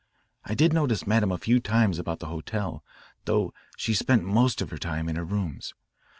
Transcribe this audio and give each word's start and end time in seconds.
I 0.43 0.55
did 0.55 0.73
notice 0.73 1.05
Madame 1.05 1.31
a 1.31 1.37
few 1.37 1.59
times 1.59 1.99
about 1.99 2.17
the 2.17 2.25
hotel, 2.25 2.83
though 3.25 3.53
she 3.77 3.93
spent 3.93 4.23
most 4.23 4.59
of 4.59 4.71
her 4.71 4.79
time 4.79 5.07
in 5.07 5.15
her 5.15 5.23
rooms. 5.23 5.75